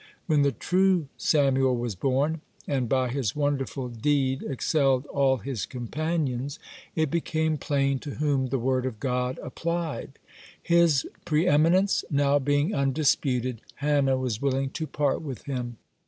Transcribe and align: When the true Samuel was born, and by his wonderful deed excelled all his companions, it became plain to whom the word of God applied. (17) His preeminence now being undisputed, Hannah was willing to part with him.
When 0.25 0.41
the 0.41 0.51
true 0.51 1.09
Samuel 1.15 1.77
was 1.77 1.93
born, 1.93 2.41
and 2.67 2.89
by 2.89 3.09
his 3.09 3.35
wonderful 3.35 3.87
deed 3.87 4.41
excelled 4.41 5.05
all 5.05 5.37
his 5.37 5.67
companions, 5.67 6.57
it 6.95 7.11
became 7.11 7.59
plain 7.59 7.99
to 7.99 8.15
whom 8.15 8.47
the 8.47 8.57
word 8.57 8.87
of 8.87 8.99
God 8.99 9.37
applied. 9.43 10.17
(17) 10.67 10.77
His 10.79 11.05
preeminence 11.23 12.03
now 12.09 12.39
being 12.39 12.73
undisputed, 12.73 13.61
Hannah 13.75 14.17
was 14.17 14.41
willing 14.41 14.71
to 14.71 14.87
part 14.87 15.21
with 15.21 15.43
him. 15.43 15.77